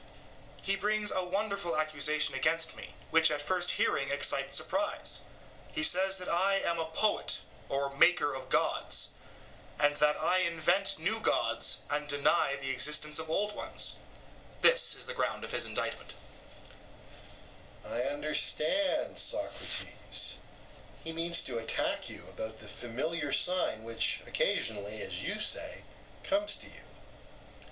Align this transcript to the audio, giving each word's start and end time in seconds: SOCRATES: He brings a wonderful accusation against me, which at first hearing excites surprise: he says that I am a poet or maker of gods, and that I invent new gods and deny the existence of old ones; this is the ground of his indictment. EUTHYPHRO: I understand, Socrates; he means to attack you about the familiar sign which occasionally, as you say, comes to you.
SOCRATES: 0.55 0.59
He 0.67 0.75
brings 0.77 1.11
a 1.11 1.23
wonderful 1.23 1.77
accusation 1.77 2.33
against 2.33 2.75
me, 2.75 2.95
which 3.11 3.29
at 3.29 3.39
first 3.39 3.69
hearing 3.73 4.09
excites 4.09 4.55
surprise: 4.55 5.21
he 5.73 5.83
says 5.83 6.17
that 6.17 6.27
I 6.27 6.55
am 6.55 6.79
a 6.79 6.89
poet 6.89 7.41
or 7.69 7.95
maker 7.95 8.33
of 8.33 8.49
gods, 8.49 9.09
and 9.79 9.95
that 9.97 10.19
I 10.19 10.39
invent 10.39 10.97
new 10.97 11.19
gods 11.19 11.81
and 11.87 12.07
deny 12.07 12.55
the 12.55 12.71
existence 12.71 13.19
of 13.19 13.29
old 13.29 13.53
ones; 13.53 13.93
this 14.61 14.95
is 14.95 15.05
the 15.05 15.13
ground 15.13 15.43
of 15.43 15.51
his 15.51 15.65
indictment. 15.65 16.13
EUTHYPHRO: 17.85 17.95
I 17.99 18.09
understand, 18.11 19.19
Socrates; 19.19 20.37
he 21.03 21.13
means 21.13 21.43
to 21.43 21.59
attack 21.59 22.09
you 22.09 22.25
about 22.27 22.57
the 22.57 22.67
familiar 22.67 23.31
sign 23.31 23.83
which 23.83 24.21
occasionally, 24.25 24.99
as 25.03 25.21
you 25.21 25.39
say, 25.39 25.83
comes 26.23 26.57
to 26.57 26.65
you. 26.67 26.85